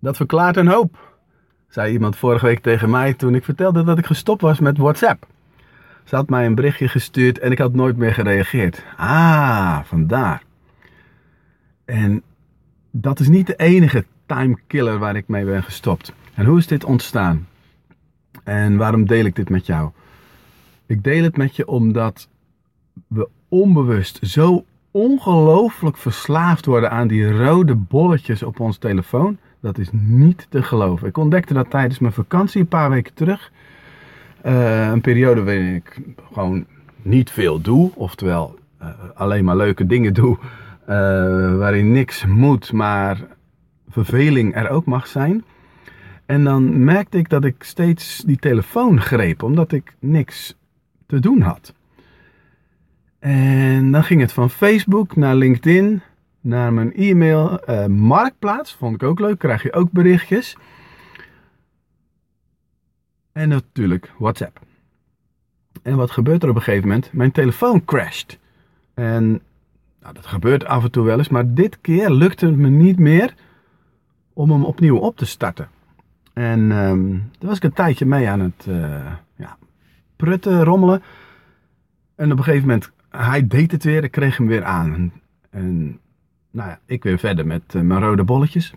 [0.00, 1.18] Dat verklaart een hoop,
[1.68, 5.26] zei iemand vorige week tegen mij toen ik vertelde dat ik gestopt was met WhatsApp.
[6.04, 8.84] Ze had mij een berichtje gestuurd en ik had nooit meer gereageerd.
[8.96, 10.42] Ah, vandaar.
[11.84, 12.22] En
[12.90, 16.12] dat is niet de enige timekiller waar ik mee ben gestopt.
[16.34, 17.48] En hoe is dit ontstaan?
[18.44, 19.90] En waarom deel ik dit met jou?
[20.86, 22.28] Ik deel het met je omdat
[23.06, 29.38] we onbewust zo ongelooflijk verslaafd worden aan die rode bolletjes op ons telefoon.
[29.60, 31.08] Dat is niet te geloven.
[31.08, 33.52] Ik ontdekte dat tijdens mijn vakantie een paar weken terug.
[34.46, 36.00] Uh, een periode waarin ik
[36.32, 36.66] gewoon
[37.02, 37.90] niet veel doe.
[37.94, 40.38] Oftewel uh, alleen maar leuke dingen doe.
[40.38, 40.46] Uh,
[41.56, 43.20] waarin niks moet, maar
[43.88, 45.44] verveling er ook mag zijn.
[46.26, 50.56] En dan merkte ik dat ik steeds die telefoon greep, omdat ik niks
[51.06, 51.74] te doen had.
[53.18, 56.02] En dan ging het van Facebook naar LinkedIn,
[56.40, 60.56] naar mijn e-mail, uh, Marktplaats, vond ik ook leuk, krijg je ook berichtjes.
[63.32, 64.60] En natuurlijk WhatsApp.
[65.82, 67.12] En wat gebeurt er op een gegeven moment?
[67.12, 68.38] Mijn telefoon crasht.
[68.94, 69.42] En
[70.00, 72.98] nou, dat gebeurt af en toe wel eens, maar dit keer lukte het me niet
[72.98, 73.34] meer
[74.32, 75.68] om hem opnieuw op te starten.
[76.32, 79.56] En um, daar was ik een tijdje mee aan het uh, ja,
[80.16, 81.02] prutten, rommelen.
[82.14, 84.94] En op een gegeven moment, hij deed het weer, ik kreeg hem weer aan.
[84.94, 85.12] En,
[85.50, 86.00] en
[86.50, 88.70] nou ja, ik weer verder met uh, mijn rode bolletjes.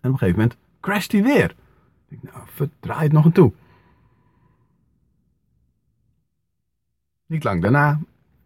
[0.00, 1.54] En op een gegeven moment crasht hij weer.
[2.08, 3.52] Ik nou, verdraai het nog een toe.
[7.26, 8.00] Niet lang daarna,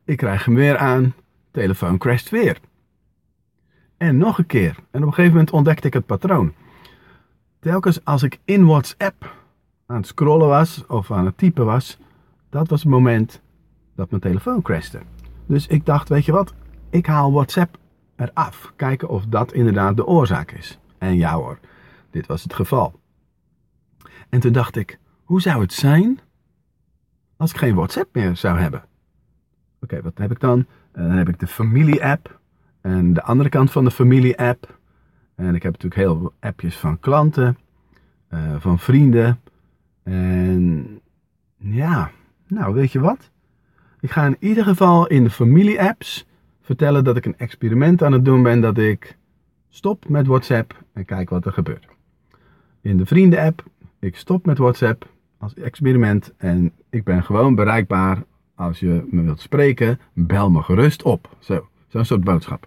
[0.04, 1.14] ik krijg hem weer aan,
[1.50, 2.60] telefoon crasht weer.
[3.96, 4.76] En nog een keer.
[4.90, 6.52] En op een gegeven moment ontdekte ik het patroon.
[7.60, 9.36] Telkens als ik in WhatsApp
[9.86, 11.98] aan het scrollen was of aan het typen was,
[12.50, 13.40] dat was het moment
[13.94, 15.00] dat mijn telefoon crashte.
[15.46, 16.54] Dus ik dacht, weet je wat,
[16.90, 17.78] ik haal WhatsApp
[18.16, 18.72] eraf.
[18.76, 20.78] Kijken of dat inderdaad de oorzaak is.
[20.98, 21.58] En ja hoor,
[22.10, 23.00] dit was het geval.
[24.28, 26.20] En toen dacht ik, hoe zou het zijn
[27.36, 28.84] als ik geen WhatsApp meer zou hebben?
[29.80, 30.66] Oké, wat heb ik dan?
[30.92, 32.40] dan heb ik de familie-app
[32.80, 34.78] en de andere kant van de familie-app.
[35.34, 37.58] En ik heb natuurlijk heel veel appjes van klanten,
[38.30, 39.40] uh, van vrienden.
[40.02, 40.86] En
[41.56, 42.10] ja,
[42.46, 43.30] nou weet je wat?
[44.00, 46.26] Ik ga in ieder geval in de familie-apps
[46.62, 48.60] vertellen dat ik een experiment aan het doen ben.
[48.60, 49.16] Dat ik
[49.68, 51.86] stop met WhatsApp en kijk wat er gebeurt.
[52.80, 53.64] In de vrienden-app,
[53.98, 58.24] ik stop met WhatsApp als experiment en ik ben gewoon bereikbaar.
[58.54, 61.36] Als je me wilt spreken, bel me gerust op.
[61.38, 62.66] Zo, zo'n soort boodschap.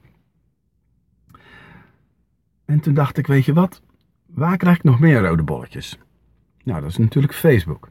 [2.66, 3.82] En toen dacht ik, weet je wat?
[4.26, 6.00] Waar krijg ik nog meer rode bolletjes?
[6.64, 7.90] Nou, dat is natuurlijk Facebook.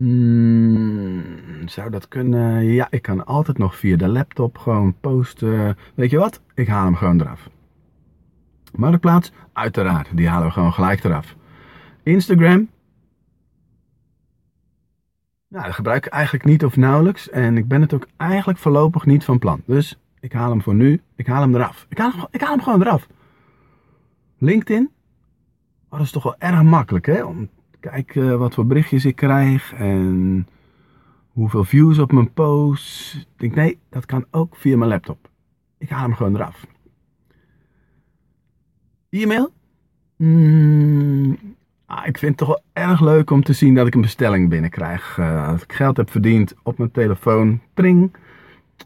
[0.00, 1.22] Hmm,
[1.68, 2.64] zou dat kunnen?
[2.64, 5.76] Ja, ik kan altijd nog via de laptop gewoon posten.
[5.94, 6.40] Weet je wat?
[6.54, 7.48] Ik haal hem gewoon eraf.
[8.72, 9.32] Marktplaats?
[9.52, 11.36] Uiteraard, die halen we gewoon gelijk eraf.
[12.02, 12.68] Instagram?
[15.48, 17.30] Nou, dat gebruik ik eigenlijk niet of nauwelijks.
[17.30, 19.62] En ik ben het ook eigenlijk voorlopig niet van plan.
[19.64, 21.00] Dus ik haal hem voor nu.
[21.16, 21.86] Ik haal hem eraf.
[21.88, 23.06] Ik haal hem, ik haal hem gewoon eraf.
[24.38, 24.90] LinkedIn?
[25.88, 27.24] Oh, dat is toch wel erg makkelijk, hè?
[27.24, 27.48] Om
[27.80, 30.46] te kijken wat voor berichtjes ik krijg en
[31.28, 33.14] hoeveel views op mijn posts.
[33.14, 35.30] Ik denk, nee, dat kan ook via mijn laptop.
[35.78, 36.66] Ik haal hem gewoon eraf.
[39.10, 39.52] E-mail?
[40.16, 41.38] Mm,
[41.86, 44.48] ah, ik vind het toch wel erg leuk om te zien dat ik een bestelling
[44.48, 45.16] binnenkrijg.
[45.18, 47.60] Uh, als ik geld heb verdiend op mijn telefoon.
[47.74, 48.16] Pring.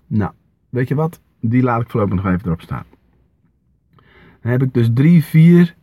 [0.06, 0.32] Nou,
[0.68, 1.20] weet je wat?
[1.40, 2.84] Die laat ik voorlopig nog even erop staan.
[4.40, 5.74] Dan heb ik dus drie, vier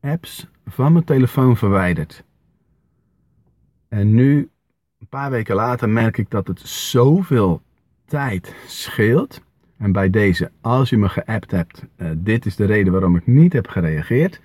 [0.00, 2.24] apps van mijn telefoon verwijderd.
[3.90, 4.50] En nu,
[4.98, 7.62] een paar weken later, merk ik dat het zoveel
[8.04, 9.40] tijd scheelt.
[9.76, 13.26] En bij deze, als je me geappt hebt, uh, dit is de reden waarom ik
[13.26, 14.40] niet heb gereageerd.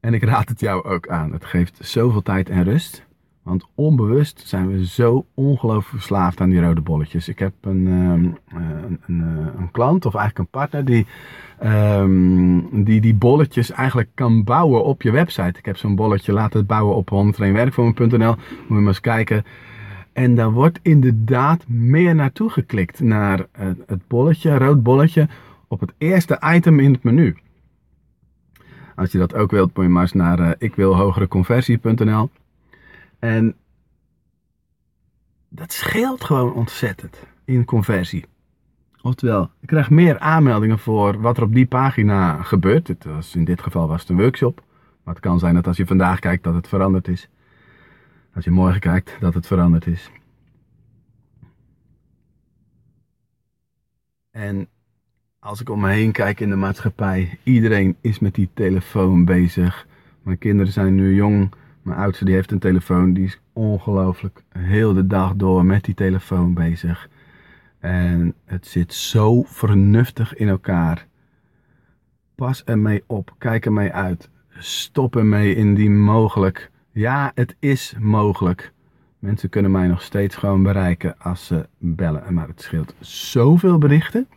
[0.00, 1.32] En ik raad het jou ook aan.
[1.32, 3.03] Het geeft zoveel tijd en rust.
[3.44, 7.28] Want onbewust zijn we zo ongelooflijk verslaafd aan die rode bolletjes.
[7.28, 11.06] Ik heb een, um, een, een, eh, een, klant, of eigenlijk een partner, die,
[11.64, 15.58] um, die die bolletjes eigenlijk kan bouwen op je website.
[15.58, 18.34] Ik heb zo'n bolletje laten bouwen op 101werkvormen.nl.
[18.34, 18.38] Moet
[18.68, 19.44] je maar eens kijken.
[20.12, 23.00] En daar wordt inderdaad meer naartoe geklikt.
[23.00, 23.46] Naar
[23.86, 25.28] het bolletje, rood bolletje,
[25.68, 27.36] op het eerste item in het menu.
[28.94, 32.30] Als je dat ook wilt, moet je maar eens naar uh, ikwilhogereconversie.nl.
[33.24, 33.56] En
[35.48, 38.24] dat scheelt gewoon ontzettend in conversie.
[39.02, 42.88] Oftewel, ik krijg meer aanmeldingen voor wat er op die pagina gebeurt.
[42.88, 44.62] Het was, in dit geval was het een workshop.
[45.02, 47.28] Maar het kan zijn dat als je vandaag kijkt dat het veranderd is.
[48.34, 50.10] Als je morgen kijkt dat het veranderd is.
[54.30, 54.68] En
[55.38, 59.86] als ik om me heen kijk in de maatschappij, iedereen is met die telefoon bezig.
[60.22, 61.54] Mijn kinderen zijn nu jong.
[61.84, 65.94] Mijn oudste die heeft een telefoon, die is ongelooflijk heel de dag door met die
[65.94, 67.08] telefoon bezig.
[67.78, 71.06] En het zit zo vernuftig in elkaar.
[72.34, 74.30] Pas ermee op, kijk ermee uit.
[74.58, 76.70] Stop ermee indien mogelijk.
[76.90, 78.72] Ja, het is mogelijk.
[79.18, 82.34] Mensen kunnen mij nog steeds gewoon bereiken als ze bellen.
[82.34, 84.28] Maar het scheelt zoveel berichten.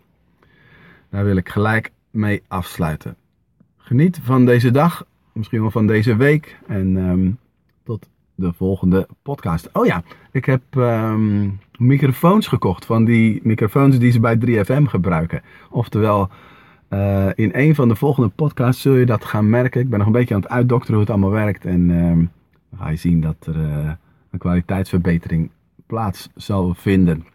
[1.10, 3.16] Daar wil ik gelijk mee afsluiten.
[3.78, 5.06] Geniet van deze dag,
[5.38, 6.58] misschien wel van deze week.
[6.68, 7.32] En ehm,
[7.84, 9.70] tot de volgende podcast.
[9.74, 12.86] Oh ja, ik heb ehm, microfoons gekocht.
[12.86, 15.42] Van die microfoons die ze bij 3FM gebruiken.
[15.70, 16.30] Oftewel,
[16.90, 19.82] uh, in een van de volgende podcasts zul je dat gaan merken.
[19.82, 21.66] Ik ben nog een beetje aan het uitdokteren hoe het allemaal werkt.
[21.66, 22.26] En ehm,
[22.70, 23.92] dan ga je zien dat er uh,
[24.32, 25.50] een kwaliteitsverbetering
[25.86, 27.26] plaats zal vinden.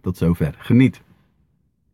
[0.00, 0.54] Tot zover.
[0.58, 1.00] Geniet.